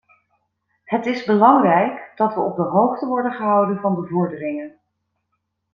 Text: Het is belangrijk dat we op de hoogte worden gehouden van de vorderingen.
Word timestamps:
Het 0.83 1.05
is 1.05 1.23
belangrijk 1.23 2.11
dat 2.15 2.33
we 2.33 2.39
op 2.39 2.55
de 2.55 2.61
hoogte 2.61 3.05
worden 3.05 3.31
gehouden 3.31 3.79
van 3.79 3.95
de 4.01 4.07
vorderingen. 4.07 4.79